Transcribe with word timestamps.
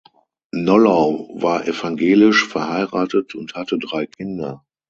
Nollau 0.51 1.29
war 1.39 1.67
evangelisch, 1.67 2.47
verheiratet 2.47 3.35
und 3.35 3.53
hatte 3.53 3.77
drei 3.77 4.07
Kinder. 4.07 4.65